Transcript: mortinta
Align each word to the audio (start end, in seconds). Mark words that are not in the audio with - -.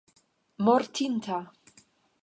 mortinta 0.65 1.37